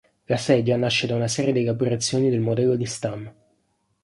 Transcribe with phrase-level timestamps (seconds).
[0.25, 3.31] La sedia nasce da una serie di elaborazioni del modello di Stam.